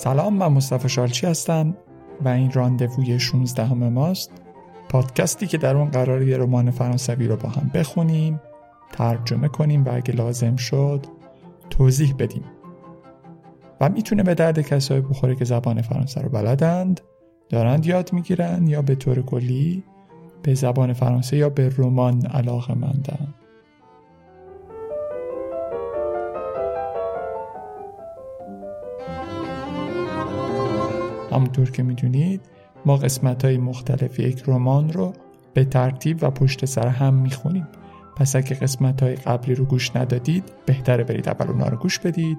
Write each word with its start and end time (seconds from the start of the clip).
سلام 0.00 0.34
من 0.34 0.46
مصطفی 0.46 0.88
شالچی 0.88 1.26
هستم 1.26 1.76
و 2.24 2.28
این 2.28 2.52
راندووی 2.52 3.18
16 3.18 3.64
همه 3.64 3.88
ماست. 3.88 4.30
پادکستی 4.88 5.46
که 5.46 5.58
در 5.58 5.76
اون 5.76 5.90
قرار 5.90 6.22
یه 6.22 6.36
رمان 6.36 6.70
فرانسوی 6.70 7.26
رو 7.26 7.36
با 7.36 7.48
هم 7.48 7.70
بخونیم 7.74 8.40
ترجمه 8.92 9.48
کنیم 9.48 9.84
و 9.84 9.94
اگه 9.94 10.14
لازم 10.14 10.56
شد 10.56 11.06
توضیح 11.70 12.14
بدیم. 12.18 12.44
و 13.80 13.88
می‌تونه 13.88 14.22
به 14.22 14.34
درد 14.34 14.60
کسایی 14.60 15.00
بخوره 15.00 15.34
که 15.34 15.44
زبان 15.44 15.82
فرانسه 15.82 16.20
رو 16.20 16.28
بلدند 16.28 17.00
دارند 17.48 17.86
یاد 17.86 18.12
می‌گیرن 18.12 18.66
یا 18.66 18.82
به 18.82 18.94
طور 18.94 19.22
کلی 19.22 19.84
به 20.42 20.54
زبان 20.54 20.92
فرانسه 20.92 21.36
یا 21.36 21.48
به 21.48 21.72
رمان 21.78 22.26
علاقه 22.26 22.74
مندن. 22.74 23.34
همونطور 31.32 31.70
که 31.70 31.82
می‌دونید 31.82 32.40
ما 32.86 32.96
قسمت 32.96 33.44
های 33.44 33.58
مختلف 33.58 34.18
یک 34.18 34.42
رمان 34.46 34.92
رو 34.92 35.12
به 35.54 35.64
ترتیب 35.64 36.18
و 36.22 36.30
پشت 36.30 36.64
سر 36.64 36.86
هم 36.86 37.14
می‌خونیم. 37.14 37.68
پس 38.16 38.36
اگه 38.36 38.56
قسمت 38.56 39.02
های 39.02 39.14
قبلی 39.14 39.54
رو 39.54 39.64
گوش 39.64 39.96
ندادید 39.96 40.44
بهتره 40.66 41.04
برید 41.04 41.28
اول 41.28 41.48
اونا 41.48 41.68
رو 41.68 41.76
گوش 41.76 41.98
بدید 41.98 42.38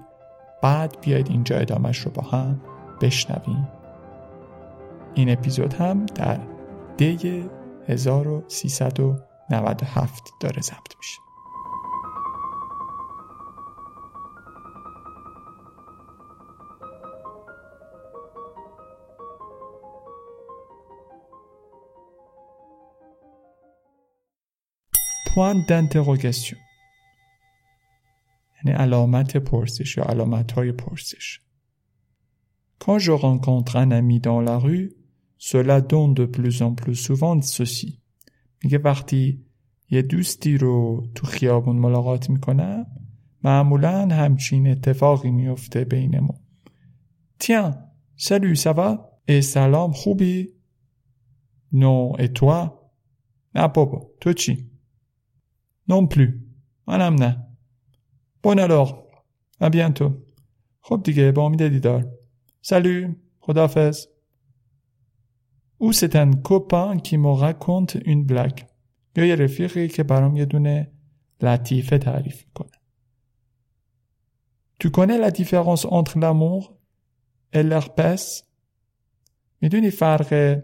بعد 0.62 0.98
بیاید 1.02 1.30
اینجا 1.30 1.58
ادامش 1.58 1.98
رو 1.98 2.12
با 2.12 2.22
هم 2.22 2.62
بشنویم. 3.02 3.68
این 5.14 5.30
اپیزود 5.30 5.74
هم 5.74 6.06
در 6.06 6.40
دی 6.98 7.46
1397 7.88 10.24
داره 10.40 10.62
ضبط 10.62 10.98
میشه. 10.98 11.31
D'interrogation 25.36 26.58
یعنی 28.58 28.78
علامت 28.78 29.38
پرسش 29.38 29.98
یا 29.98 30.04
علامت 30.04 30.52
های 30.52 30.72
پرسش 30.72 31.42
Quand 32.80 32.98
je 32.98 33.12
rencontre 33.12 33.76
un 33.76 33.92
ami 33.92 34.20
dans 34.20 34.42
la 34.42 34.58
rue, 34.58 34.90
cela 35.38 35.82
donne 35.82 36.14
de 36.16 36.26
plus 36.26 36.62
en 36.64 36.74
plus 36.74 36.96
souvent 36.96 37.42
ceci. 37.42 38.00
میگه 38.64 38.78
وقتی 38.78 39.46
یه 39.90 40.02
دوستی 40.02 40.58
رو 40.58 41.08
تو 41.16 41.28
خیابون 41.28 41.76
ملاقات 41.76 42.30
می‌کنم 42.30 42.86
معمولا 43.44 44.08
همچین 44.08 44.68
اتفاقی 44.68 45.32
میفته 45.32 45.84
بینمون. 45.84 46.38
Tiens, 47.40 47.74
salut, 48.18 48.56
ça 48.56 48.74
va? 48.74 49.12
Et 49.28 49.40
سلام 49.40 49.92
خوبی؟ 49.92 50.48
Non, 51.74 52.18
et 52.20 52.34
toi? 52.34 52.72
نه 53.56 53.68
بابا 53.68 54.12
تو 54.22 54.34
چی؟ 54.34 54.71
Non 55.91 56.07
plus. 56.07 56.35
منم 56.87 57.15
نه. 57.15 57.47
Bon 58.43 58.59
alors. 58.59 58.95
À 59.61 59.71
bientôt. 59.71 60.13
خب 60.81 61.03
دیگه 61.05 61.33
با 61.33 61.47
امید 61.47 61.69
دیدار. 61.69 62.05
Salut. 62.63 63.17
خدافز. 63.41 64.07
Ou 65.81 65.93
c'est 65.93 66.17
un 66.17 66.31
copain 66.33 66.99
qui 66.99 67.19
me 67.19 67.33
raconte 67.33 67.95
une 68.05 68.25
blague. 68.27 68.65
یا 69.17 69.25
یه 69.25 69.35
رفیقی 69.35 69.89
که 69.89 70.03
برام 70.03 70.37
یه 70.37 70.45
دونه 70.45 70.93
لطیفه 71.43 71.99
تعریف 71.99 72.45
کنه. 72.55 72.71
Tu 74.79 74.91
connais 74.91 75.19
la 75.19 75.31
différence 75.31 75.85
entre 75.87 76.19
l'amour 76.19 76.77
et 77.53 77.63
l'herpès? 77.63 78.43
میدونی 79.61 79.91
فرق 79.91 80.61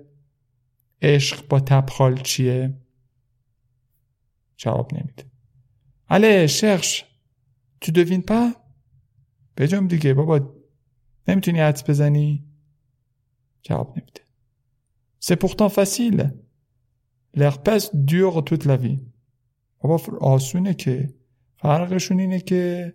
عشق 1.02 1.48
با 1.48 1.60
تبخال 1.60 2.16
چیه؟ 2.16 2.74
جواب 4.57 4.93
نمیده 4.93 5.23
اله 6.09 6.47
شخش 6.47 7.05
تو 7.81 7.91
دوین 7.91 8.21
پا 8.21 8.51
بجام 9.57 9.87
دیگه 9.87 10.13
بابا 10.13 10.53
نمی‌تونی 11.27 11.59
حدس 11.59 11.89
بزنی 11.89 12.45
جواب 13.61 13.97
نمیده 13.97 14.27
pourtant 15.35 15.69
facile. 15.69 16.31
L'herpès 17.33 17.91
dure 17.93 18.43
toute 18.43 18.65
la 18.65 18.77
vie. 18.77 18.99
بابا 19.79 20.17
آسونه 20.21 20.73
که 20.73 21.13
فرقشون 21.55 22.19
اینه 22.19 22.39
که 22.39 22.93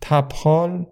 تبخال 0.00 0.86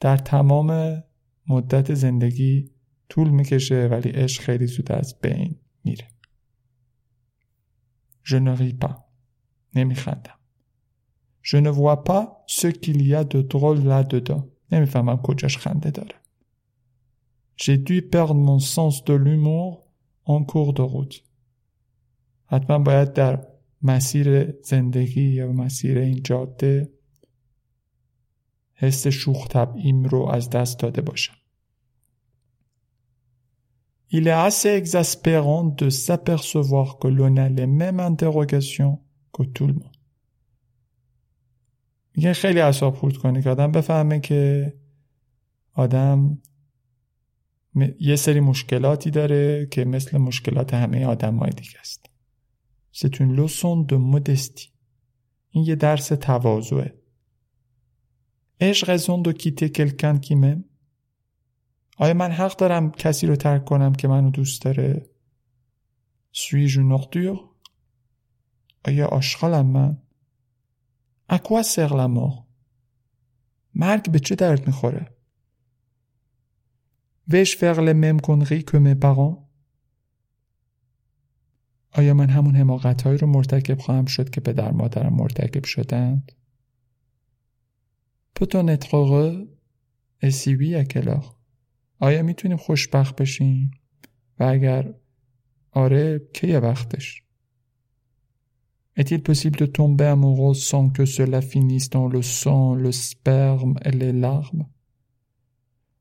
در 0.00 0.16
تمام 0.16 1.02
مدت 1.48 1.94
زندگی 1.94 2.70
طول 3.08 3.28
می‌کشه 3.28 3.88
ولی 3.90 4.10
عشق 4.10 4.42
خیلی 4.42 4.66
زود 4.66 4.92
از 4.92 5.20
بین 5.20 5.56
میره. 5.84 6.08
Je 8.30 8.36
ne 8.36 8.52
ris 8.60 8.74
pas. 8.74 8.96
نمیخندم. 9.74 10.38
Je 11.42 11.56
ne 11.56 11.70
vois 11.70 12.04
pas 12.04 12.44
ce 12.46 12.66
qu'il 12.66 13.00
y 13.06 13.14
a 13.14 13.24
de 13.24 13.40
drôle 13.42 13.80
là-dedans. 13.84 14.44
نمی‌فهمم 14.72 15.16
کجاش 15.16 15.58
خنده 15.58 15.90
داره. 15.90 16.14
J'ai 17.56 17.78
dû 17.78 18.02
perdre 18.02 18.34
mon 18.34 18.58
sens 18.58 19.04
de 19.04 19.14
l'humour 19.14 19.86
en 20.24 20.44
cours 20.44 20.74
de 20.74 20.82
route. 20.82 21.22
حتما 22.46 22.78
باید 22.78 23.12
در 23.12 23.46
مسیر 23.82 24.52
زندگی 24.62 25.28
یا 25.28 25.52
مسیر 25.52 25.98
این 25.98 26.22
جاده 26.22 26.92
حس 28.74 29.06
شوخ 29.06 29.48
طبعیم 29.48 30.04
رو 30.04 30.26
از 30.26 30.50
دست 30.50 30.78
داده 30.78 31.02
باشم. 31.02 31.37
Il 34.10 34.26
est 34.26 34.40
assez 34.48 34.70
exaspérant 34.70 35.64
de 35.64 35.90
s'apercevoir 35.90 36.98
que 36.98 37.08
l'on 37.08 37.36
a 37.36 37.48
les 37.48 37.66
mêmes 37.66 38.00
interrogations 38.00 38.98
tout 39.46 39.66
le 39.66 39.74
monde. 39.74 39.94
میگه 42.16 42.32
خیلی 42.32 42.60
اصاب 42.60 42.94
خورد 42.94 43.16
کنه 43.16 43.42
که 43.42 43.50
آدم 43.50 43.72
بفهمه 43.72 44.20
که 44.20 44.72
آدم 45.72 46.38
یه 48.00 48.16
سری 48.16 48.40
مشکلاتی 48.40 49.10
داره 49.10 49.66
که 49.66 49.84
مثل 49.84 50.18
مشکلات 50.18 50.74
همه 50.74 51.06
آدم 51.06 51.36
های 51.36 51.50
دیگه 51.50 51.80
است. 51.80 52.06
C'est 52.92 53.20
une 53.20 53.36
leçon 53.36 53.86
de 53.86 53.96
modestie. 53.96 54.72
این 55.50 55.64
یه 55.64 55.74
درس 55.74 56.08
تواضعه. 56.08 56.94
Ai-je 58.60 58.84
raison 58.84 59.18
de 59.18 59.32
quitter 59.32 59.70
quelqu'un 59.70 60.18
qui 60.18 60.34
m'aime? 60.34 60.64
آیا 62.00 62.14
من 62.14 62.30
حق 62.30 62.56
دارم 62.56 62.90
کسی 62.90 63.26
رو 63.26 63.36
ترک 63.36 63.64
کنم 63.64 63.92
که 63.92 64.08
منو 64.08 64.30
دوست 64.30 64.62
داره؟ 64.62 65.06
suis 66.32 66.68
je 66.68 66.78
آیا 68.84 69.06
آشغالم 69.06 69.66
من؟ 69.66 69.98
la 71.30 72.08
mort؟ 72.08 72.44
مرگ 73.74 74.10
به 74.10 74.18
چه 74.18 74.34
درد 74.34 74.66
می‌خوره؟ 74.66 75.16
les 77.30 77.94
mêmes 77.94 78.20
conneries 78.20 78.64
que 78.64 78.78
mes 78.78 78.94
parents؟ 79.04 79.48
آیا 81.92 82.14
من 82.14 82.30
همون 82.30 82.56
حماقت 82.56 83.06
رو 83.06 83.26
مرتکب 83.26 83.78
خواهم 83.78 84.04
شد 84.04 84.30
که 84.30 84.40
پدر 84.40 84.72
مادرم 84.72 85.14
مرتکب 85.14 85.64
شدند؟ 85.64 86.32
peut-on 88.34 88.68
être 88.68 88.94
heureux 88.94 89.48
et 90.22 90.30
آیا 91.98 92.22
می‌تونیم 92.22 92.56
خوشبخت 92.56 93.16
بشیم؟ 93.16 93.70
و 94.38 94.44
اگر 94.44 94.94
آره 95.70 96.20
کی 96.34 96.52
وقتش؟ 96.52 97.22
Est-il 99.00 99.22
possible 99.22 99.58
de 99.58 99.66
tomber 99.66 100.08
amoureux 100.16 100.54
sans 100.54 100.86
que 100.96 101.04
cela 101.04 101.40
finisse 101.40 101.88
dans 101.88 102.08
le 102.08 102.22
sang, 102.22 102.74
le 102.74 102.92
sperme 102.92 103.74
et 103.84 103.90
les 103.90 104.12
larmes? 104.12 104.66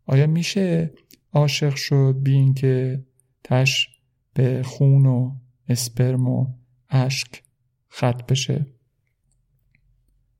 آیا 0.05 0.27
میشه 0.27 0.93
عاشق 1.33 1.75
شد 1.75 2.15
بی 2.23 2.33
اینکه 2.33 3.05
تش 3.43 3.87
به 4.33 4.63
خون 4.63 5.05
و 5.05 5.35
اسپرم 5.69 6.27
و 6.27 6.47
اشک 6.89 7.43
خط 7.87 8.31
بشه؟ 8.31 8.65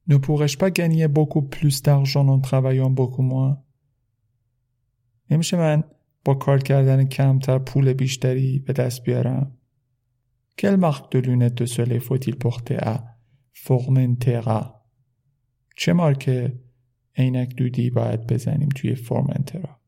Ne 0.10 0.18
pourrais-je 0.18 0.58
pas 0.58 0.72
gagner 0.72 1.08
beaucoup 1.10 1.42
plus 1.42 1.82
d'argent 1.82 2.28
en 2.28 2.40
travaillant 2.40 2.90
beaucoup 2.90 3.28
moins? 3.34 3.67
نمیشه 5.30 5.58
من 5.58 5.84
با 6.26 6.34
کار 6.34 6.60
کردن 6.60 7.06
کمتر 7.06 7.60
پول 7.60 7.94
بیشتری 7.94 8.60
به 8.60 8.74
دست 8.74 9.04
بیارم 9.04 9.58
Quelle 10.58 10.78
marque 10.78 11.12
de 11.12 11.20
lunettes 11.20 11.58
de 11.62 11.66
soleil 11.66 12.00
faut-il 12.00 12.36
porter 12.36 12.78
à 12.78 12.96
Formentera 13.54 14.78
چه 15.76 15.94
مارک 15.94 16.54
عینک 17.16 17.56
دودی 17.56 17.90
باید 17.90 18.28
بزنیم 18.28 18.70
توی 18.70 18.96
فورمنترا 18.96 19.80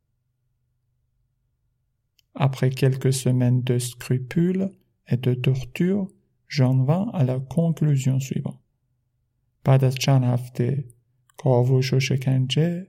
Après 2.35 2.69
quelques 2.69 3.13
semaines 3.13 3.61
de 3.63 3.77
scrupules 3.79 4.69
et 5.11 5.17
de 5.17 5.33
torture, 5.33 6.07
j'en 6.47 6.83
vins 6.83 7.09
à 7.13 7.23
la 7.23 7.39
conclusion 7.39 8.19
suivante. 8.19 8.59
بعد 9.63 9.83
از 9.83 9.95
چند 9.95 10.23
هفته 10.23 10.85
کاوش 11.37 11.93
و 11.93 11.99
شکنجه 11.99 12.87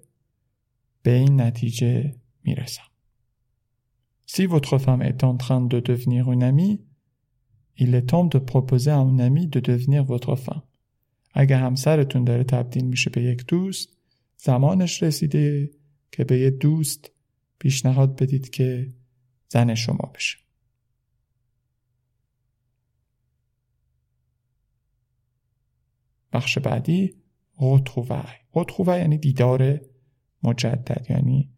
به 1.03 1.11
این 1.13 1.41
نتیجه 1.41 2.20
می‌رسم. 2.45 2.83
Si 4.27 4.47
votre 4.47 4.79
femme 4.79 5.03
est 5.03 5.25
en 5.25 5.37
train 5.37 5.61
de 5.61 5.81
devenir 5.81 6.31
une 6.31 6.45
amie, 6.45 6.81
il 7.77 7.95
est 7.95 8.07
temps 8.13 8.29
de 8.35 8.39
proposer 8.39 8.91
à 8.91 8.99
un 8.99 9.19
ami 9.19 9.47
de 9.47 9.61
devenir 9.61 10.05
votre 10.05 10.37
femme. 10.37 10.63
اگر 11.33 11.61
همسرتون 11.61 12.25
داره 12.25 12.45
تبدیل 12.45 12.85
میشه 12.85 13.11
به 13.11 13.23
یک 13.23 13.47
دوست، 13.47 13.97
زمانش 14.37 15.03
رسیده 15.03 15.71
که 16.13 16.25
به 16.25 16.39
یک 16.39 16.55
دوست 16.55 17.11
پیشنهاد 17.59 18.23
بدید 18.23 18.51
که 18.51 18.89
زن 19.49 19.75
شما 19.75 20.13
بشه. 20.15 20.39
بخش 26.33 26.59
بعدی، 26.59 27.15
رتخوه. 27.61 28.25
رتخوه 28.55 28.99
یعنی 28.99 29.19
دیدار 29.19 29.81
مجدد 30.43 31.07
یعنی 31.11 31.51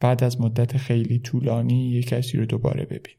بعد 0.00 0.24
از 0.24 0.40
مدت 0.40 0.76
خیلی 0.76 1.18
طولانی 1.18 1.90
یک 1.90 2.08
کسی 2.08 2.38
رو 2.38 2.46
دوباره 2.46 2.84
ببین 2.84 3.14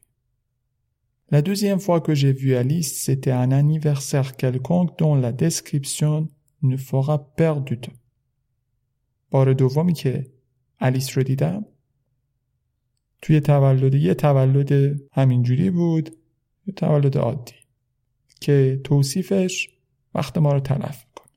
La 1.32 1.40
deuxième 1.40 1.80
fois 1.80 2.02
que 2.02 2.14
j'ai 2.14 2.34
vu 2.34 2.54
Alice, 2.56 2.92
c'était 3.04 3.30
un 3.30 3.52
anniversaire 3.52 4.36
quelconque 4.36 4.98
dont 4.98 5.14
la 5.14 5.32
description 5.32 6.28
ne 6.62 6.76
fera 6.76 7.18
perdre. 7.18 7.90
بار 9.30 9.52
دومی 9.52 9.92
که 9.92 10.26
الیس 10.80 11.18
رو 11.18 11.22
دیدم 11.22 11.64
توی 13.22 13.40
تولد 13.40 13.94
یه 13.94 14.14
تولد 14.14 15.00
همینجوری 15.12 15.70
بود 15.70 16.10
یه 16.66 16.74
تولد 16.74 17.18
عادی 17.18 17.54
که 18.40 18.80
توصیفش 18.84 19.68
وقت 20.14 20.38
ما 20.38 20.52
رو 20.52 20.60
تلف 20.60 21.04
می‌کنه 21.06 21.32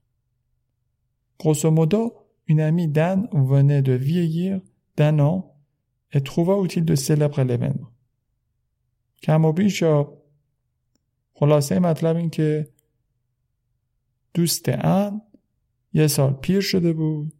Grosso 1.40 1.72
modo, 1.72 2.14
une 2.48 2.62
amie 2.62 2.88
d'Anne 2.88 3.28
venait 3.34 3.82
de 3.82 3.94
vieillir 3.94 4.62
d'un 4.98 5.20
an 5.20 5.56
et 6.12 6.22
trouva 6.22 6.54
utile 6.64 6.86
de 6.86 6.96
célébrer 6.96 7.44
l'événement. 7.44 7.92
کم 9.24 9.46
و 9.46 9.52
بیش 9.52 9.84
خلاصه 11.34 11.80
مطلب 11.80 12.16
این 12.16 12.30
که 12.30 12.68
دوست 14.34 14.70
ان 14.70 15.22
یه 15.94 16.08
سال 16.08 16.34
پیر 16.34 16.62
شده 16.62 16.94
بود 16.94 17.34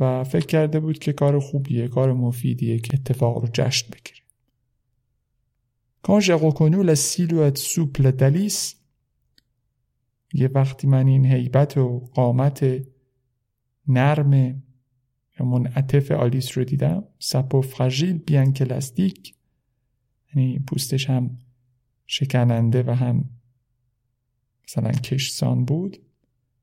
و 0.00 0.24
فکر 0.24 0.46
کرده 0.46 0.80
بود 0.80 0.98
که 0.98 1.12
کار 1.12 1.38
خوبیه 1.38 1.88
کار 1.88 2.12
مفیدیه 2.12 2.78
که 2.78 2.90
اتفاق 2.94 3.38
رو 3.38 3.48
جشن 3.52 3.86
بگیره 3.92 4.18
Quand 6.02 6.20
j'ai 6.20 6.38
reconnu 6.46 6.82
la 6.82 6.96
silhouette 6.96 7.58
souple 7.58 8.12
d'Alice 8.12 8.76
یه 10.34 10.48
وقتی 10.54 10.86
من 10.86 11.06
این 11.06 11.24
هیبت 11.24 11.76
و 11.76 12.10
قامت 12.14 12.66
نرم 13.88 14.62
منعطف 15.44 16.10
آلیس 16.10 16.58
رو 16.58 16.64
دیدم 16.64 17.04
سپو 17.18 17.62
فراژیل 17.62 18.18
بیان 18.18 18.52
کلاستیک 18.52 19.34
یعنی 20.34 20.58
پوستش 20.58 21.10
هم 21.10 21.38
شکننده 22.06 22.82
و 22.82 22.90
هم 22.90 23.24
مثلا 24.64 24.90
کشسان 24.90 25.64
بود 25.64 25.98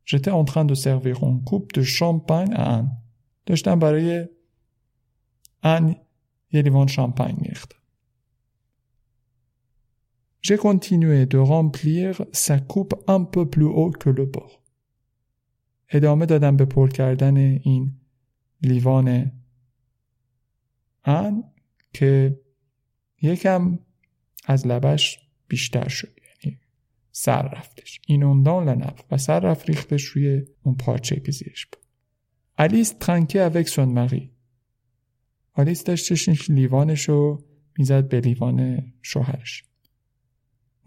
J'étais 0.05 0.29
en 0.29 0.45
train 0.45 0.65
de 0.65 0.75
servir 0.75 1.23
une 1.23 1.43
coupe 1.43 1.73
de 1.73 1.81
champagne 1.81 2.53
à 2.53 2.75
Anne. 2.75 2.91
داشتم 3.45 3.79
برای 3.79 4.27
ان 5.63 5.95
یه 6.51 6.61
لیوان 6.61 6.87
شامپاین 6.87 7.35
میریختم. 7.41 7.75
J'ai 10.41 10.57
continué 10.57 11.25
de 11.25 11.37
remplir 11.37 12.23
sa 12.31 12.59
coupe 12.59 12.95
un 13.07 13.23
peu 13.23 13.49
plus 13.49 13.65
haut 13.65 13.91
que 13.91 14.09
le 14.09 14.25
bord. 14.25 14.59
ادامه 15.89 16.25
دادم 16.25 16.57
به 16.57 16.65
پر 16.65 16.89
کردن 16.89 17.37
این 17.37 17.93
لیوان 18.61 19.31
ان 21.05 21.43
که 21.93 22.39
یکم 23.21 23.79
از 24.45 24.67
لبش 24.67 25.19
بیشتر 25.47 25.87
شد 25.87 26.19
یعنی 26.43 26.59
سر 27.11 27.41
رفتش. 27.41 28.01
این 28.07 28.23
اوندان 28.23 28.69
لنب 28.69 28.99
و 29.11 29.17
سر 29.17 29.39
رفت 29.39 29.69
ریختش 29.69 30.03
روی 30.03 30.45
اون 30.63 30.75
پارچه 30.75 31.19
که 31.19 31.31
زیرش 31.31 31.65
بود. 31.65 31.81
الیس 32.57 32.95
ترنکه 32.99 33.41
اوک 33.41 33.67
سون 33.67 33.89
مری 33.89 34.31
آلیس 35.53 36.49
لیوانش 36.49 37.09
رو 37.09 37.45
می‌زد 37.77 38.07
به 38.07 38.19
لیوان 38.19 38.83
شوهرش. 39.01 39.63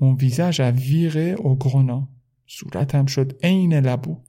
مون 0.00 0.14
ویزاژ 0.14 0.60
ا 0.60 0.70
ویره 0.70 1.36
او 1.38 1.58
گرونا 1.58 2.08
صورتم 2.46 3.06
شد 3.06 3.38
عین 3.42 3.74
لبو. 3.74 4.24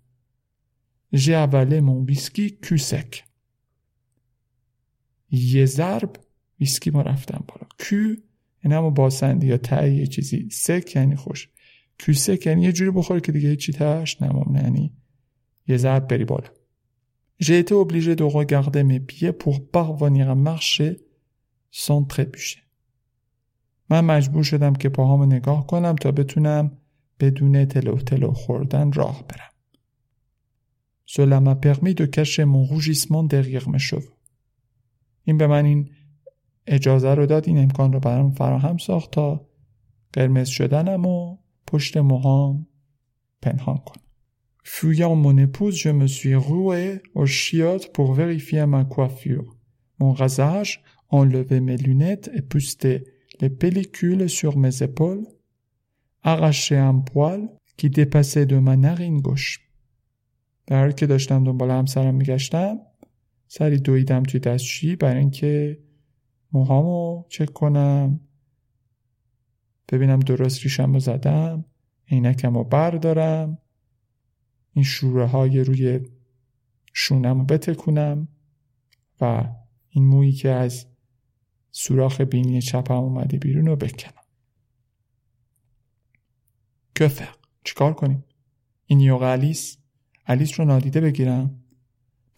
ژی 1.13 1.36
اواله 1.36 1.81
مون 1.81 2.06
ویسکی 2.06 2.50
کوسک. 2.50 3.28
یه 5.31 5.65
ضرب 5.65 6.15
ویسکی 6.59 6.91
ما 6.91 7.01
رفتم 7.01 7.43
بالا 7.47 7.67
کو 7.79 7.95
یعنی 8.63 8.77
همون 8.77 8.93
باسندی 8.93 9.47
یا 9.47 9.57
تایی 9.57 9.95
یه 9.95 10.07
چیزی 10.07 10.49
سک 10.49 10.95
یعنی 10.95 11.15
خوش 11.15 11.49
کو 12.05 12.13
سک 12.13 12.45
یعنی 12.45 12.61
یه 12.61 12.71
جوری 12.71 12.91
بخوری 12.91 13.21
که 13.21 13.31
دیگه 13.31 13.49
هیچی 13.49 13.73
تاش 13.73 14.21
نمونه 14.21 14.63
یعنی 14.63 14.93
یه 15.67 15.77
ضرب 15.77 16.07
بری 16.07 16.25
بالا 16.25 16.49
J'ai 17.41 17.57
été 17.59 17.73
obligé 17.73 18.17
de 18.17 18.25
regarder 18.25 18.83
mes 18.83 18.99
pieds 18.99 19.31
pour 19.31 19.65
parvenir 19.65 20.29
à 20.29 20.35
marcher 20.35 20.97
sans 21.71 22.03
trébucher. 22.03 22.59
من 23.89 24.05
مجبور 24.05 24.43
شدم 24.43 24.73
که 24.73 24.89
پاهامو 24.89 25.25
نگاه 25.25 25.67
کنم 25.67 25.95
تا 25.95 26.11
بتونم 26.11 26.71
بدون 27.19 27.65
تلو 27.65 27.97
تلو 27.97 28.33
خوردن 28.33 28.91
راه 28.91 29.23
برم. 29.27 29.49
Cela 31.05 31.39
m'a 31.41 31.55
permis 31.55 31.95
de 31.95 32.05
cacher 32.05 32.45
mon 32.45 32.63
rougissement 32.63 33.23
derrière 33.23 33.67
mes 33.69 33.79
cheveux. 33.79 34.19
این 35.29 35.37
به 35.37 35.47
من 35.47 35.65
این 35.65 35.89
اجازه 36.67 37.13
رو 37.13 37.25
داد 37.25 37.47
این 37.47 37.57
امکان 37.57 37.93
رو 37.93 37.99
برام 37.99 38.31
فراهم 38.31 38.77
ساخت 38.77 39.11
تا 39.11 39.47
قرمز 40.13 40.47
شدنم 40.47 41.05
و 41.05 41.37
پشت 41.67 41.97
موهام 41.97 42.67
پنهان 43.41 43.77
کنم. 43.77 44.03
Fuyant 44.63 45.15
mon 45.15 45.37
épouse, 45.37 45.77
je 45.85 45.89
me 45.89 46.07
suis 46.07 46.35
roué 46.35 47.01
aux 47.19 47.31
chiottes 47.41 47.87
pour 47.95 48.13
vérifier 48.13 48.65
ma 48.65 48.83
coiffure. 48.93 49.49
Mon 49.99 50.11
rasage, 50.13 50.71
enlevé 51.19 51.59
mes 51.59 51.77
lunettes 51.77 52.29
et 52.38 52.41
posté 52.53 52.91
les 53.41 53.53
pellicules 53.62 54.27
sur 54.39 54.53
mes 54.63 54.75
épaules, 54.88 55.25
arraché 56.24 56.77
un 56.91 57.00
poil 57.12 57.41
qui 57.77 57.89
dépassait 57.89 58.48
de 58.53 58.57
ma 58.67 58.75
narine 58.77 59.21
gauche. 59.21 59.59
در 60.67 60.91
که 60.91 61.07
داشتم 61.07 61.43
دنبال 61.43 61.71
همسرم 61.71 62.15
میگشتم 62.15 62.77
سری 63.51 63.77
دویدم 63.77 64.24
توی 64.24 64.39
دستشویی 64.39 64.96
برای 64.96 65.20
اینکه 65.20 65.79
موهامو 66.51 67.24
چک 67.29 67.53
کنم. 67.53 68.20
ببینم 69.91 70.20
درست 70.20 70.63
ریشم 70.63 70.94
رو 70.94 71.00
زدم 71.00 71.65
عینکم 72.12 72.53
رو 72.53 72.63
بردارم 72.63 73.58
این 74.74 74.84
شوره 74.84 75.25
های 75.25 75.63
روی 75.63 76.00
شونم 76.94 77.39
رو 77.39 77.46
بتکونم 77.46 78.27
و 79.22 79.53
این 79.89 80.06
مویی 80.06 80.32
که 80.32 80.50
از 80.50 80.86
سوراخ 81.72 82.22
بینی 82.22 82.62
چپم 82.62 82.96
اومده 82.96 83.38
بیرون 83.38 83.65
رو 83.65 83.75
بکنم. 83.75 84.24
کفر 86.96 87.36
چیکار 87.63 87.94
کنیم؟ 87.94 88.24
این 88.86 89.00
یوغ 89.00 89.22
الیس 89.22 89.77
الیس 90.25 90.60
رو 90.60 90.65
نادیده 90.65 91.01
بگیرم؟ 91.01 91.59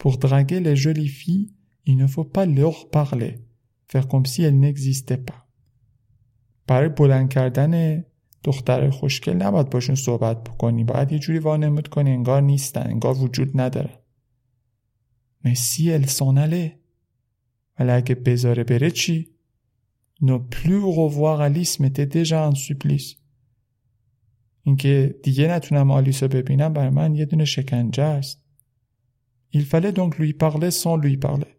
Pour 0.02 0.14
draguer 0.18 0.60
les 0.66 0.76
jolies 0.84 1.14
filles, 1.20 1.52
il 1.86 1.96
ne 1.96 2.08
faut 2.08 2.28
pas 2.36 2.44
leur 2.44 2.90
parler. 2.90 3.34
faire 3.92 4.08
comme 4.08 4.26
si 4.32 4.42
elles 4.42 4.58
n'existaient 4.58 5.24
pas. 5.30 5.46
برای 6.66 6.88
بلند 6.88 7.28
کردن 7.28 8.04
دختر 8.44 8.90
خوشگل 8.90 9.32
نباید 9.32 9.70
باشون 9.70 9.94
صحبت 9.94 10.44
بکنی 10.44 10.84
باید 10.84 11.12
یه 11.12 11.18
جوری 11.18 11.38
وانمود 11.38 11.88
کنی 11.88 12.10
انگار 12.10 12.42
نیستن 12.42 12.82
انگار 12.86 13.18
وجود 13.18 13.60
نداره 13.60 14.02
s'en 16.06 16.36
allait 16.36 16.72
ولی 17.78 17.90
اگه 17.90 18.14
بذاره 18.14 18.64
بره 18.64 18.90
چی؟ 18.90 19.28
Ne 20.22 20.38
plus 20.54 20.84
revoir 21.00 21.40
Alice 21.40 21.80
m'était 21.80 22.06
déjà 22.06 22.46
un 22.46 22.54
supplice 22.54 23.16
اینکه 24.62 25.14
دیگه 25.22 25.48
نتونم 25.48 25.90
آلیس 25.90 26.22
رو 26.22 26.28
ببینم 26.28 26.72
برای 26.72 26.90
من 26.90 27.14
یه 27.14 27.24
دونه 27.24 27.44
شکنجه 27.44 28.02
است 28.02 28.41
Il 29.51 29.65
fallait 29.65 29.93
donc 29.93 30.17
lui 30.17 30.33
parler 30.33 30.71
sans 30.71 30.97
lui 30.97 31.17
parler 31.17 31.53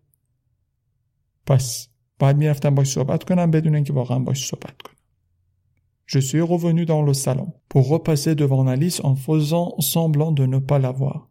پس 1.47 1.89
باید 2.19 2.37
میرفتم 2.37 2.75
باش 2.75 2.93
صحبت 2.93 3.25
کنم 3.25 3.51
بدون 3.51 3.75
اینکه 3.75 3.93
واقعا 3.93 4.19
باش 4.19 4.47
صحبت 4.47 4.83
کنم 4.83 4.95
Je 6.11 6.21
suis 6.21 6.41
revenu 6.41 6.87
dans 6.87 7.03
le 7.03 7.13
salon 7.13 7.53
pour 7.69 7.89
repasser 7.89 8.35
devant 8.35 8.67
Alice 8.67 9.01
en 9.05 9.15
faisant 9.15 9.79
semblant 9.79 10.33
de 10.33 10.47
ne 10.47 10.59
pas 10.59 10.79
la 10.79 10.93
voir. 10.93 11.29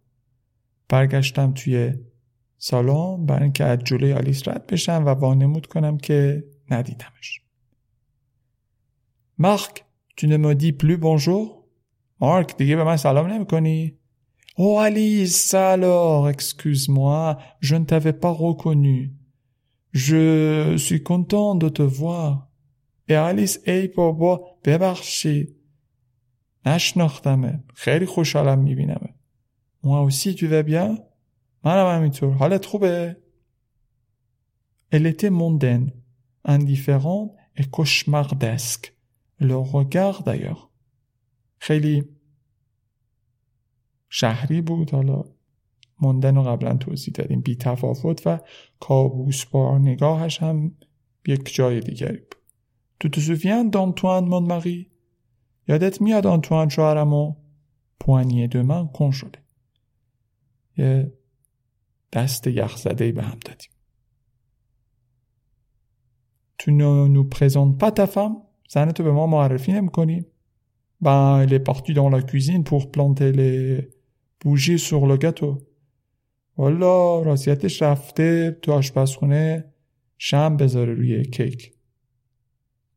برگشتم 0.90 1.54
توی 1.54 1.94
سالن 2.58 3.26
برای 3.26 3.44
اینکه 3.44 3.64
از 3.64 3.80
جلوی 3.80 4.14
آلیس 4.14 4.48
رد 4.48 4.68
بشم 4.68 5.04
و 5.06 5.10
وانمود 5.10 5.66
کنم 5.66 5.98
که 5.98 6.44
ندیدمش. 6.72 7.42
مارک 9.38 9.84
tu 10.18 10.28
ne 10.28 10.38
me 10.38 10.56
dis 10.56 10.74
plus 10.74 10.98
bonjour؟ 10.98 11.64
مارک 12.20 12.58
دیگه 12.58 12.76
به 12.76 12.84
من 12.84 12.98
سلام 12.98 13.28
نمی 13.28 13.46
کنی؟ 13.46 13.98
Oh 14.58 14.80
Alice, 14.80 15.54
alors, 15.54 16.30
excuse-moi, 16.30 17.38
je 17.60 17.76
ne 17.76 17.86
t'avais 17.86 18.14
pas 18.14 18.32
reconnu. 18.32 19.14
Je 19.92 20.76
suis 20.78 21.04
content 21.04 21.56
de 21.56 21.70
te 21.70 21.84
voir. 21.84 22.48
Et 23.10 23.16
Alice 23.16 23.60
ای 23.68 23.88
بابا 23.88 24.58
ببخشید 24.66 25.56
نشناختمه 26.66 27.64
خیلی 27.74 28.06
خوشحالم 28.06 28.60
میبینمه 28.60 29.14
Moi 29.84 30.02
aussi 30.02 30.36
tu 30.36 30.48
vas 30.48 30.64
bien 30.64 31.00
منم 31.64 31.98
همینطور 31.98 32.34
حالت 32.34 32.66
خوبه 32.66 33.16
Elle 34.90 35.06
était 35.06 35.30
mondaine, 35.30 35.92
indifférente 36.46 37.34
et 37.58 37.66
cauchemardesque. 37.66 38.96
Le 39.40 39.58
regard 39.58 40.24
d'ailleurs. 40.24 40.72
خیلی 41.60 42.04
شهری 44.15 44.61
بود. 44.61 44.91
حالا 44.91 45.25
موندن 46.01 46.37
و 46.37 46.43
قبلا 46.43 46.77
توضیح 46.77 47.15
دادیم. 47.15 47.41
بی 47.41 47.57
تفاوت 47.57 48.27
و 48.27 48.41
کابوس 48.81 49.45
بار 49.45 49.79
نگاهش 49.79 50.43
هم 50.43 50.75
یک 51.27 51.55
جای 51.55 51.81
دیگری 51.81 52.17
بود. 52.17 52.35
تو 53.01 53.09
تو 53.09 53.21
سوفیان 53.21 53.71
دانتوان 53.71 54.25
من 54.25 54.39
مری 54.39 54.91
یادت 55.69 56.03
میاد 56.03 56.27
آنتوان 56.27 56.69
شوهرمو 56.69 57.37
پوانیه 58.01 58.47
دو 58.47 58.63
من 58.63 58.89
کن 58.89 59.11
شده. 59.11 59.39
یه 60.77 61.13
دست 62.13 62.47
یخزده 62.47 63.13
به 63.13 63.23
هم 63.23 63.39
دادیم. 63.45 63.71
تو 66.59 66.71
نو 66.71 67.09
نو 67.09 67.25
پرزنت 67.25 68.15
femme 68.15 68.37
زن 68.69 68.91
تو 68.91 69.03
به 69.03 69.13
ما 69.13 69.27
معرفی 69.27 69.73
نمی‌کنی. 69.73 70.25
Ben, 71.05 71.41
elle 71.43 71.53
est 71.53 71.67
partie 71.73 71.95
dans 71.95 72.09
la 72.09 72.23
cuisine 72.23 72.63
pour 72.63 72.93
planter 72.93 73.33
بوژی 74.43 74.79
سغلگت 74.79 75.43
و 75.43 75.67
والا 76.57 77.23
راضیتش 77.23 77.83
رفته 77.83 78.59
تو 78.63 78.73
آشپزخونه 78.73 79.73
شم 80.19 80.57
بذاره 80.57 80.95
روی 80.95 81.25
کیک. 81.25 81.73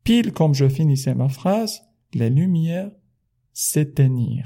پیل 0.04 0.30
کم 0.30 0.52
جو 0.52 0.70
فینیسه 0.70 1.14
مفخص 1.14 1.80
للومیر 2.16 2.92
لی 3.76 4.44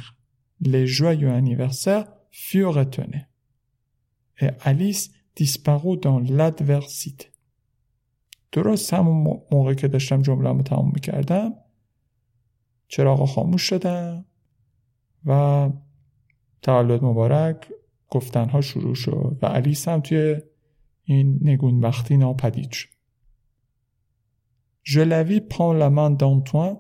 لجوی 0.62 1.26
و 1.26 1.30
انیورسر 1.30 2.08
فیورتونه 2.32 3.30
و 4.42 4.52
الیس 4.66 5.14
دیسپارو 5.36 5.96
دان 5.96 6.24
لدورسیت 6.24 7.26
درست 8.52 8.94
همون 8.94 9.42
موقع 9.52 9.74
که 9.74 9.88
داشتم 9.88 10.22
جمله 10.22 10.50
رو 10.50 10.62
تمام 10.62 10.92
می‌کردم 10.94 11.54
چراغ 12.88 13.30
خاموش 13.30 13.62
شدم 13.62 14.26
و 15.26 15.70
تولد 16.62 17.04
مبارک 17.04 17.68
گفتنها 18.10 18.62
شروع 18.62 18.96
شد 18.96 19.38
و 19.42 19.46
علیس 19.46 19.88
هم 19.88 20.02
توی 20.02 20.38
این 21.04 21.40
نگون 21.42 21.80
وقتی 21.80 22.18
ناپدید 22.18 22.72
شد 22.72 22.90
Je 24.84 25.02
la 25.02 25.24
vis 25.24 25.42
prendre 25.42 25.78
la 25.78 25.92
main 25.92 26.10
d'Antoine 26.10 26.80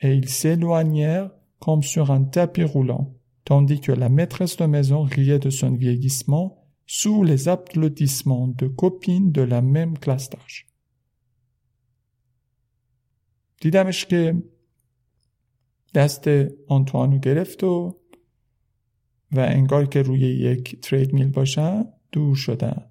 et 0.00 0.14
ils 0.14 0.28
s'éloignèrent 0.28 1.30
comme 1.58 1.82
sur 1.82 2.10
un 2.12 2.22
tapis 2.22 2.62
roulant, 2.62 3.14
tandis 3.44 3.80
que 3.80 3.90
la 3.90 4.08
maîtresse 4.08 4.56
de 4.56 4.66
maison 4.66 5.02
riait 5.02 5.40
de 5.40 5.50
son 5.50 5.72
vieillissement 5.72 6.46
sous 6.86 7.24
les 7.24 7.48
applaudissements 7.48 8.48
de 8.48 8.68
copines 8.68 9.32
de 9.32 9.42
la 9.42 9.60
même 9.60 9.98
classe 9.98 10.30
d'âge. 10.30 10.66
دیدمش 13.60 14.04
که 14.04 14.42
دست 15.94 16.28
آنتوانو 16.68 17.18
گرفت 17.18 17.64
و 17.64 17.96
و 19.32 19.40
انگار 19.40 19.86
که 19.86 20.02
روی 20.02 20.20
یک 20.20 20.80
ترید 20.80 21.12
میل 21.12 21.30
باشن 21.30 21.84
دور 22.12 22.36
شدن 22.36 22.84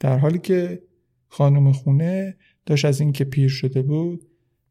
در 0.00 0.18
حالی 0.18 0.38
که 0.38 0.82
خانم 1.28 1.72
خونه 1.72 2.36
داشت 2.66 2.84
از 2.84 3.00
اینکه 3.00 3.24
پیر 3.24 3.48
شده 3.48 3.82
بود 3.82 4.26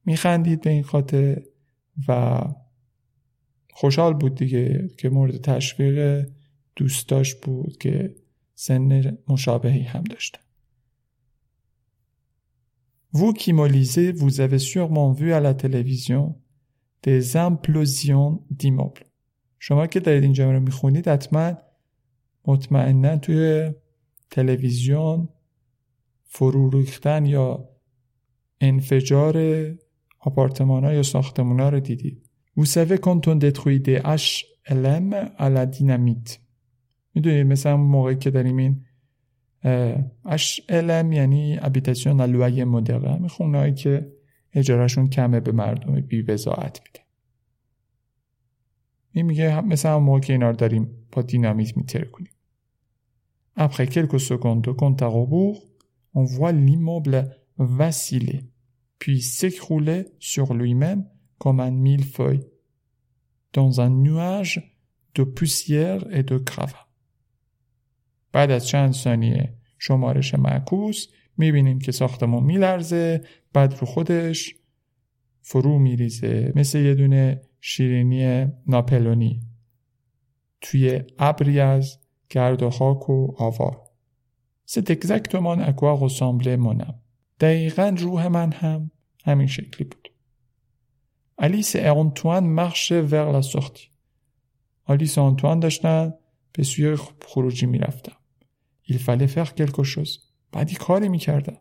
میخندید 0.05 0.61
به 0.61 0.69
این 0.69 0.83
خاطر 0.83 1.41
و 2.07 2.41
خوشحال 3.73 4.13
بود 4.13 4.35
دیگه 4.35 4.89
که 4.97 5.09
مورد 5.09 5.41
تشویق 5.41 6.27
دوستاش 6.75 7.35
بود 7.35 7.77
که 7.77 8.15
سن 8.55 9.17
مشابهی 9.27 9.81
هم 9.81 10.03
داشتن 10.03 10.41
Vous 13.13 13.33
qui 13.33 13.51
me 13.51 13.67
lisez, 13.67 14.13
vous 14.13 14.39
avez 14.39 14.57
sûrement 14.57 15.11
vu 15.11 15.33
à 15.33 15.41
la 15.41 15.53
télévision 15.53 16.39
des 17.03 17.35
implosions 17.35 18.41
d'immeubles. 18.49 19.10
شما 19.63 19.87
که 19.87 19.99
دارید 19.99 20.23
اینجا 20.23 20.51
رو 20.51 20.59
می‌خونید 20.59 21.07
حتما 21.07 21.53
مطمئنا 22.45 23.17
توی 23.17 23.71
تلویزیون 24.31 25.29
فرو 26.23 26.83
یا 27.07 27.69
انفجار 28.61 29.65
آپارتمان 30.19 30.83
ها 30.83 30.93
یا 30.93 31.03
ساختمون 31.03 31.59
ها 31.59 31.69
رو 31.69 31.79
دیدید. 31.79 32.21
Vous 32.57 32.65
savez 32.65 32.97
quand 32.97 33.27
on 33.27 33.35
détruit 33.35 33.79
des 33.79 33.99
HLM 34.25 35.07
à 35.37 35.49
la 35.49 35.65
dynamite. 35.65 36.39
می‌دونید 37.15 37.45
مثلا 37.45 37.77
موقعی 37.77 38.15
که 38.15 38.31
داریم 38.31 38.57
این 38.57 38.85
HLM 40.25 41.13
یعنی 41.13 41.57
ابیتاسیون 41.61 42.21
لوی 42.21 42.63
مدرن 42.63 43.13
همین 43.15 43.27
خونه 43.27 43.73
که 43.73 44.11
اجارهشون 44.53 45.09
کمه 45.09 45.39
به 45.39 45.51
مردم 45.51 46.01
بی 46.01 46.21
وزاعت 46.21 46.81
میده 46.85 47.00
این 49.11 49.25
میگه 49.25 49.61
مثل 49.61 49.89
هم 49.89 50.03
موقع 50.03 50.19
که 50.19 50.33
اینا 50.33 50.49
رو 50.49 50.55
داریم 50.55 51.07
با 51.11 51.21
دینامیت 51.21 51.77
میتر 51.77 52.05
کنیم 52.05 52.31
Après 53.57 53.87
quelques 53.87 54.19
secondes 54.31 54.61
de 54.61 54.71
compte 54.71 55.01
à 55.01 55.07
rebours, 55.07 55.59
on 56.13 56.23
voit 56.23 56.53
l'immeuble 56.53 57.17
vaciller, 57.57 58.41
puis 58.99 59.21
s'écrouler 59.21 60.05
sur 60.19 60.53
lui-même 60.53 61.05
comme 61.37 61.59
un 61.59 61.71
millefeuille, 61.71 62.45
dans 63.53 63.81
un 63.81 63.89
nuage 63.89 64.77
de 65.15 65.23
poussière 65.23 66.05
et 66.11 66.23
de. 66.23 66.41
بعد 68.31 68.51
از 68.51 68.67
چند 68.67 68.93
ثانیه 68.93 69.57
شمارش 69.77 70.35
معکوس 70.35 71.07
می‌بینیم 71.37 71.79
که 71.79 71.91
ساختمون 71.91 72.43
میلرزه 72.43 73.21
بعد 73.53 73.73
رو 73.73 73.87
خودش 73.87 74.55
فرو 75.41 75.79
میریزه 75.79 76.53
مثل 76.55 76.79
یه 76.79 76.95
دونه 76.95 77.41
شیرینی 77.61 78.47
ناپلونی 78.67 79.41
توی 80.61 81.03
ابری 81.19 81.59
از 81.59 81.99
گرد 82.29 82.63
و 82.63 82.69
خاک 82.69 83.09
و 83.09 83.35
آوار 83.37 83.91
à 85.69 85.73
quoi 85.73 85.93
ressemblait 85.93 86.57
mon 86.57 86.79
âme. 86.79 86.95
دقیقا 87.39 87.95
روح 87.99 88.27
من 88.27 88.51
هم 88.51 88.91
همین 89.25 89.47
شکلی 89.47 89.87
بود. 89.87 90.11
آلیس 91.37 91.75
آنتوان 91.75 92.69
vers 93.09 93.33
la 93.33 93.41
sortie. 93.41 93.89
آلیس 94.85 95.17
آنتوان 95.17 95.59
داشتن 95.59 96.13
به 96.53 96.63
سوی 96.63 96.97
خروجی 97.27 97.65
می‌رفتن. 97.65 98.15
Il 98.89 98.97
fallait 98.97 99.27
faire 99.27 99.53
quelque 99.53 99.83
chose. 99.83 100.19
بعدی 100.51 100.75
کاری 100.75 101.09
می‌کردن. 101.09 101.57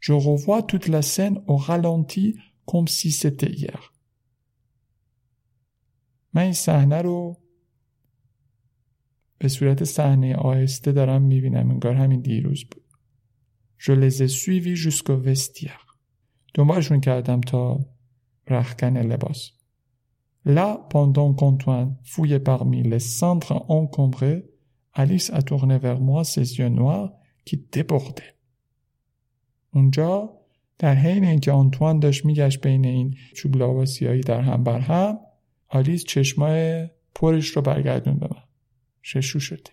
Je 0.00 0.12
revois 0.12 0.62
toute 0.62 0.88
la 0.88 1.02
scène 1.02 1.42
au 1.46 1.56
ralenti 1.56 2.36
comme 2.66 2.88
si 2.88 3.10
c'était 3.12 3.52
hier. 3.52 3.91
من 6.34 6.42
این 6.42 6.52
صحنه 6.52 7.02
رو 7.02 7.38
به 9.38 9.48
صورت 9.48 9.84
صحنه 9.84 10.34
آهسته 10.34 10.92
دارم 10.92 11.22
می‌بینم 11.22 11.70
انگار 11.70 11.94
همین 11.94 12.20
دیروز 12.20 12.64
بود. 12.64 12.82
Je 13.78 13.92
les 13.92 14.22
ai 14.22 14.28
suivis 14.28 14.76
jusqu'au 14.76 15.16
vestiaire. 15.24 15.86
دنبالشون 16.54 17.00
کردم 17.00 17.40
تا 17.40 17.80
رخکن 18.48 18.96
لباس. 18.96 19.52
Là, 20.44 20.86
pendant 20.90 21.34
qu'Antoine 21.34 21.96
fouillait 22.02 22.40
parmi 22.40 22.82
les 22.82 22.98
cendres 22.98 23.64
encombrées, 23.68 24.44
Alice 24.92 25.30
a 25.30 25.42
tourné 25.42 25.78
vers 25.78 26.00
moi 26.00 26.24
ses 26.24 26.58
yeux 26.58 26.68
noirs 26.68 27.12
qui 27.44 27.56
débordaient. 27.72 28.34
اونجا 29.74 30.38
در 30.78 30.94
حین 30.94 31.24
اینکه 31.24 31.52
آنتوان 31.52 31.98
داشت 31.98 32.24
میگشت 32.24 32.60
بین 32.60 32.84
این 32.84 33.14
چوب 33.34 33.56
لاباسیایی 33.56 34.20
در 34.20 34.40
هم 34.40 34.64
بر 34.64 34.80
هم 34.80 35.18
آلیس 35.72 36.04
چشمای 36.04 36.88
پرش 37.14 37.48
رو 37.48 37.62
برگردون 37.62 38.18
به 38.18 38.28
من 38.30 38.42
ششو 39.02 39.38
شده 39.38 39.70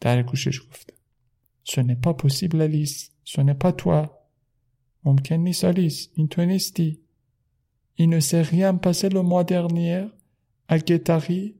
در 0.00 0.22
گوشش 0.22 0.60
n'est 1.80 2.00
pas 2.06 2.14
possible 2.14 2.60
Alice 2.60 3.12
Ce 3.24 3.40
n'est 3.40 3.58
pas 3.64 3.72
toi 3.72 4.10
ممکن 5.04 5.34
نیست 5.34 5.64
آلیس 5.64 6.08
این 6.14 6.28
تو 6.28 6.44
نیستی 6.44 7.00
rien 7.98 8.76
passé 8.76 9.08
le 9.08 9.22
mois 9.22 9.44
dernier 9.44 10.08
à 10.68 10.78
Guétari 10.78 11.54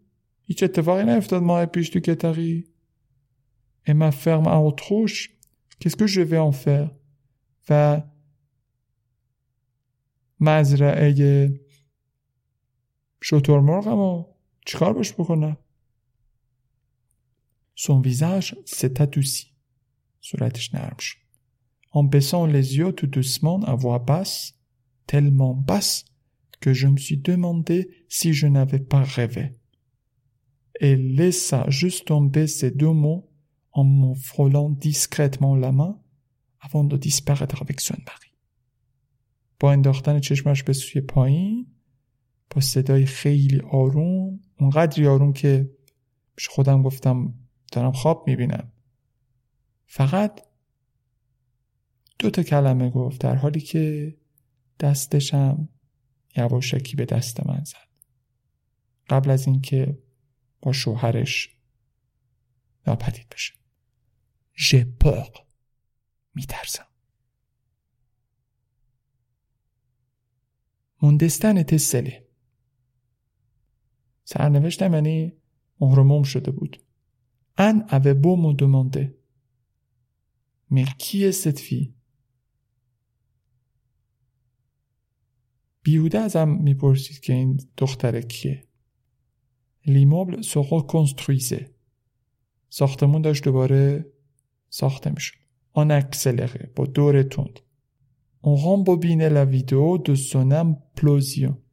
هیچ 0.46 0.62
اتفاقی 0.62 1.04
نیفتاد 1.04 1.42
ماه 1.42 1.66
پیش 1.66 1.88
تو 1.88 2.00
گتاری 2.00 2.64
Et 3.86 3.94
ma 3.94 4.10
ferme 4.12 4.48
à 4.48 4.58
Autrouche 4.58 5.30
Qu'est-ce 5.78 5.96
que 5.96 6.06
je 6.06 6.22
vais 6.22 6.38
و 7.70 8.02
مزرعه 10.40 11.60
شطور 13.23 13.59
مرغم 13.59 14.25
چیکار 14.65 14.93
باش 14.93 15.13
بکنم 15.13 15.57
Son 17.75 18.01
visage 18.01 18.57
s'est 18.65 18.99
adouci. 19.01 19.45
صورتش 20.21 20.73
نرم 20.73 20.97
شد. 20.99 21.17
En 21.91 22.03
baissant 22.03 22.45
les 22.45 22.77
yeux 22.77 22.93
tout 22.93 23.07
doucement 23.07 23.63
à 23.63 23.75
voix 23.75 23.99
basse, 23.99 24.53
tellement 25.07 25.55
basse 25.55 26.05
que 26.59 26.73
je 26.73 26.87
me 26.87 26.97
suis 26.97 27.17
demandé 27.17 27.77
si 28.09 28.33
je 28.33 28.47
n'avais 28.47 28.79
pas 28.79 29.03
rêvé. 29.03 29.45
Et 30.79 30.95
laissa 30.95 31.65
juste 31.69 32.05
tomber 32.07 32.47
ces 32.47 32.71
deux 32.71 32.95
mots 33.05 33.31
en 33.71 33.85
me 33.85 34.13
frôlant 34.13 34.69
discrètement 34.69 35.55
la 35.55 35.71
main 35.71 35.99
avant 36.59 36.83
de 36.83 36.97
disparaître 36.97 37.61
avec 37.61 37.79
son 37.81 37.97
mari. 38.05 38.29
با 39.61 39.71
انداختن 39.71 40.19
چشمش 40.19 40.63
به 40.63 40.73
سوی 40.73 41.01
پایین 41.01 41.67
با 42.50 42.60
صدای 42.60 43.06
خیلی 43.06 43.60
آروم 43.60 44.40
اونقدری 44.60 45.06
آروم 45.06 45.32
که 45.32 45.70
خودم 46.50 46.82
گفتم 46.82 47.34
دارم 47.72 47.92
خواب 47.92 48.24
می‌بینم. 48.28 48.72
فقط 49.86 50.40
دو 52.18 52.30
تا 52.30 52.42
کلمه 52.42 52.90
گفت 52.90 53.20
در 53.20 53.34
حالی 53.34 53.60
که 53.60 54.16
دستشم 54.80 55.68
یواشکی 56.36 56.96
به 56.96 57.04
دست 57.04 57.46
من 57.46 57.64
زد. 57.64 57.88
قبل 59.08 59.30
از 59.30 59.46
اینکه 59.46 59.98
با 60.62 60.72
شوهرش 60.72 61.56
ناپدید 62.86 63.28
بشه. 63.28 63.54
ژپور 64.56 65.28
میترسم. 66.34 66.86
مندستن 71.02 71.62
تسله 71.62 72.23
سرنوشتم 74.24 74.94
یعنی 74.94 75.32
مهرموم 75.80 76.22
شده 76.22 76.50
بود. 76.50 76.80
ان 77.58 77.86
avait 77.88 78.20
beau 78.22 78.36
me 78.36 78.56
demander 78.56 79.06
mais 80.70 80.86
qui 80.98 81.16
est 81.24 81.44
cette 81.44 81.60
fille 81.60 81.92
بیهوده 85.82 86.18
ازم 86.18 86.48
می‌پرسید 86.48 87.20
که 87.20 87.32
این 87.32 87.60
دختر 87.76 88.20
کیه. 88.20 88.64
لیموبل 89.86 90.42
se 90.42 90.58
reconstruisait. 90.58 91.70
ساختمون 92.68 93.22
داشت 93.22 93.44
دوباره 93.44 94.12
ساخته 94.68 95.10
می‌شد. 95.10 95.34
آن 95.72 95.90
اکسلره 95.90 96.72
با 96.76 96.86
دور 96.86 97.22
تند. 97.22 97.60
Rembobinait 98.44 99.32
la 99.38 99.44
vidéo 99.54 99.98
de 100.06 100.14
son 100.14 100.50
implosion. 100.64 101.63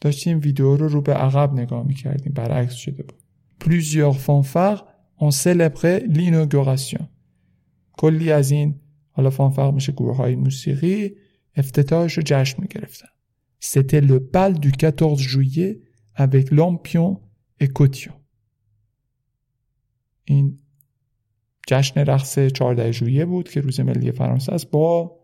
داشتیم 0.00 0.40
ویدیو 0.40 0.76
رو 0.76 0.88
رو 0.88 1.02
به 1.02 1.14
عقب 1.14 1.52
نگاه 1.52 1.86
می‌کردیم 1.86 2.32
برعکس 2.32 2.74
شده 2.74 3.02
بود. 3.02 3.22
Plusieurs 3.64 4.16
fanfares 4.26 4.84
ont 5.18 5.30
célébré 5.30 6.00
l'inauguration. 6.14 7.02
کلی 7.92 8.32
از 8.32 8.50
این 8.50 8.80
حالا 9.10 9.30
فانفار 9.30 9.72
میشه 9.72 9.92
گروه 9.92 10.16
های 10.16 10.36
موسیقی 10.36 11.10
افتتاحش 11.56 12.12
رو 12.12 12.22
جشن 12.26 12.62
می‌گرفتن. 12.62 13.08
C'était 13.60 14.00
le 14.00 14.18
bal 14.34 14.52
du 14.60 14.70
14 14.70 15.16
juillet 15.16 15.80
avec 16.14 16.50
lampion 16.50 17.20
et 17.60 17.68
cotillon. 17.68 18.14
این 20.24 20.58
جشن 21.68 22.00
رقص 22.00 22.38
14 22.38 22.92
ژوئیه 22.92 23.24
بود 23.24 23.48
که 23.48 23.60
روز 23.60 23.80
ملی 23.80 24.12
فرانسه 24.12 24.52
است 24.52 24.70
با 24.70 25.18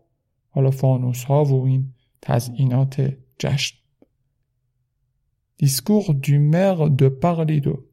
حالا 0.49 0.71
فانوس 0.71 1.23
ها 1.23 1.45
و 1.45 1.65
این 1.65 1.93
تزئینات 2.21 3.17
جشن 3.39 3.77
دیسکور 5.56 6.04
دو 6.04 6.38
مر 6.38 6.88
دو 6.88 7.10
پارلیدو 7.10 7.84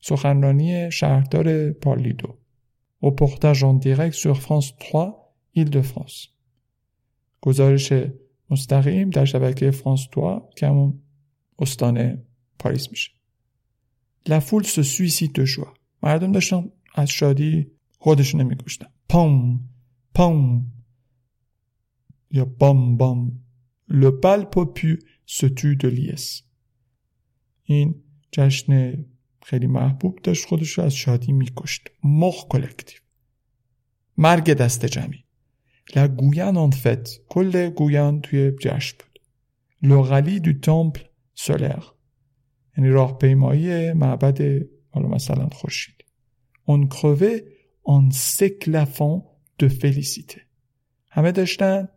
سخنرانی 0.00 0.90
شهردار 0.90 1.72
پارلیدو 1.72 2.38
او 3.00 3.10
پورتاژ 3.10 3.64
ان 3.64 3.78
دیرکت 3.78 4.14
سور 4.14 4.34
فرانس 4.34 4.72
3 4.92 5.12
ایل 5.52 5.68
دو 5.68 5.82
فرانس 5.82 6.26
گزارش 7.40 7.92
مستقیم 8.50 9.10
در 9.10 9.24
شبکه 9.24 9.70
فرانس 9.70 10.08
3 10.14 10.40
که 10.56 10.66
همون 10.66 11.02
استان 11.58 12.18
پاریس 12.58 12.90
میشه 12.90 13.10
La 14.28 14.40
foule 14.40 14.66
se 14.66 14.82
suicide 14.82 15.32
de 15.32 15.44
joie. 15.44 15.74
مردم 16.02 16.32
داشتن 16.32 16.70
از 16.94 17.10
شادی 17.10 17.70
خودشون 17.98 18.40
نمیکشتن. 18.40 18.86
پام 19.08 19.60
پام 20.14 20.66
یا 22.30 22.44
بام 22.44 22.96
بام 22.96 23.44
Le 23.90 24.10
bal 24.22 24.50
popu 24.50 24.98
se 25.26 25.46
tue 25.46 25.76
de 25.76 25.88
liesse. 25.88 26.44
این 27.63 28.03
جشن 28.31 29.05
خیلی 29.43 29.67
محبوب 29.67 30.19
داشت 30.23 30.45
خودش 30.45 30.71
رو 30.71 30.83
از 30.83 30.95
شادی 30.95 31.31
میکشت. 31.31 31.81
مخ 32.03 32.47
کلکتیو. 32.47 32.99
مرگ 34.17 34.53
دست 34.53 34.85
جمعی. 34.85 35.23
La 35.89 36.07
Guyane 36.07 36.57
en 36.57 36.71
fête. 36.71 37.09
کل 37.29 37.69
گویان 37.69 38.21
توی 38.21 38.51
جشن 38.51 38.97
بود. 38.97 39.19
Rallye 40.09 40.39
du 40.39 40.59
temple 40.61 41.03
solaire. 41.35 41.93
یعنی 42.77 42.89
راهپیمایی 42.89 43.93
معبد 43.93 44.41
حالا 44.89 45.07
مثلا 45.07 45.49
خورشید. 45.51 45.95
On 46.67 46.87
crevait 46.87 47.43
en 47.85 48.11
s'éclaffant 48.11 49.23
de 49.59 49.67
félicité. 49.67 50.41
همه 51.09 51.31
داشتن 51.31 51.87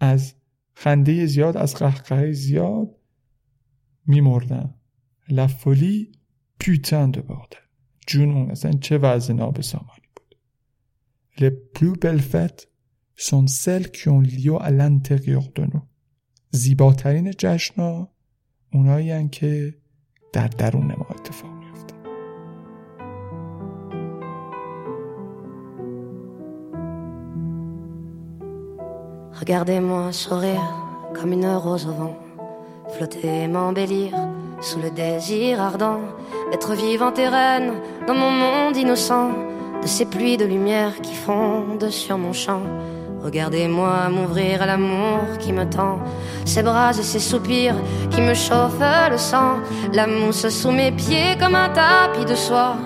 از 0.00 0.34
خنده 0.74 1.26
زیاد 1.26 1.56
از 1.56 1.74
قهقه 1.74 2.32
زیاد 2.32 2.95
میمردن 4.06 4.74
folie 5.48 6.12
putain 6.58 7.08
de 7.08 7.20
bordel 7.20 7.66
جنون 8.06 8.50
اصلا 8.50 8.72
چه 8.72 8.98
وضع 8.98 9.32
نابسامانی 9.34 10.08
بود 10.16 10.36
Les 11.38 11.50
plus 11.50 11.92
belles 11.92 12.26
fêtes 12.34 12.70
sont 13.16 13.46
celles 13.46 13.90
qui 13.90 14.08
ont 14.08 14.20
lieu 14.20 14.56
à 14.60 14.70
زیباترین 16.50 17.30
جشنا 17.38 18.08
اونایی 18.72 19.28
که 19.28 19.74
در 20.32 20.48
درون 20.48 20.86
ما 20.86 21.06
اتفاق 21.10 21.56
Regardez-moi 29.40 30.12
sourire 30.12 30.66
comme 31.14 31.32
une 31.32 31.46
rose 31.46 31.86
au 31.86 31.92
vent, 31.92 32.16
flotter 32.96 33.46
m'embellir 33.46 34.12
sous 34.62 34.80
le 34.80 34.90
désir 34.90 35.60
ardent 35.60 36.00
d'être 36.50 36.72
vivante 36.72 37.18
et 37.18 37.28
reine 37.28 37.74
dans 38.06 38.14
mon 38.14 38.30
monde 38.30 38.76
innocent, 38.76 39.32
de 39.82 39.86
ces 39.86 40.06
pluies 40.06 40.38
de 40.38 40.46
lumière 40.46 40.94
qui 41.02 41.14
fondent 41.14 41.90
sur 41.90 42.16
mon 42.16 42.32
champ. 42.32 42.62
Regardez-moi 43.22 44.08
m'ouvrir 44.08 44.62
à 44.62 44.66
l'amour 44.66 45.20
qui 45.38 45.52
me 45.52 45.68
tend, 45.68 45.98
ses 46.46 46.62
bras 46.62 46.92
et 46.92 47.02
ses 47.02 47.18
soupirs 47.18 47.76
qui 48.10 48.22
me 48.22 48.32
chauffent 48.32 49.10
le 49.10 49.18
sang, 49.18 49.56
la 49.92 50.06
mousse 50.06 50.48
sous 50.48 50.70
mes 50.70 50.92
pieds 50.92 51.36
comme 51.38 51.54
un 51.54 51.68
tapis 51.68 52.24
de 52.24 52.34
soie, 52.34 52.76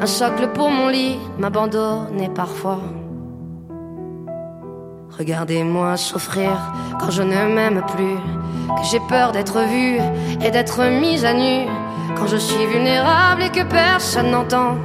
un 0.00 0.06
socle 0.06 0.48
pour 0.54 0.70
mon 0.70 0.88
lit 0.88 1.18
m'abandonner 1.38 2.30
parfois. 2.30 2.80
Regardez-moi 5.18 5.96
souffrir 5.96 6.52
quand 7.00 7.10
je 7.10 7.22
ne 7.22 7.52
m'aime 7.52 7.82
plus, 7.88 8.16
que 8.68 8.86
j'ai 8.88 9.00
peur 9.08 9.32
d'être 9.32 9.58
vue 9.62 9.98
et 10.44 10.50
d'être 10.52 10.84
mise 10.84 11.24
à 11.24 11.34
nu, 11.34 11.66
quand 12.16 12.28
je 12.28 12.36
suis 12.36 12.66
vulnérable 12.66 13.42
et 13.42 13.50
que 13.50 13.64
personne 13.64 14.30
n'entend 14.30 14.76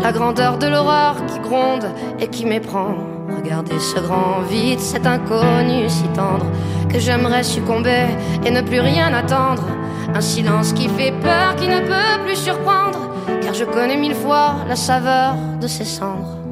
la 0.00 0.12
grandeur 0.12 0.58
de 0.58 0.68
l'horreur 0.68 1.16
qui 1.26 1.40
gronde 1.40 1.86
et 2.20 2.28
qui 2.28 2.46
m'éprend. 2.46 2.94
Regardez 3.36 3.80
ce 3.80 3.98
grand 3.98 4.42
vide, 4.48 4.78
cet 4.78 5.06
inconnu 5.06 5.88
si 5.88 6.04
tendre, 6.14 6.46
que 6.88 7.00
j'aimerais 7.00 7.42
succomber 7.42 8.06
et 8.46 8.50
ne 8.52 8.60
plus 8.60 8.80
rien 8.80 9.12
attendre. 9.12 9.66
Un 10.14 10.20
silence 10.20 10.72
qui 10.72 10.88
fait 10.88 11.12
peur, 11.20 11.56
qui 11.56 11.66
ne 11.66 11.80
peut 11.80 12.24
plus 12.24 12.36
surprendre, 12.36 13.10
car 13.42 13.54
je 13.54 13.64
connais 13.64 13.96
mille 13.96 14.14
fois 14.14 14.54
la 14.68 14.76
saveur 14.76 15.34
de 15.60 15.66
ses 15.66 15.84
cendres. 15.84 16.43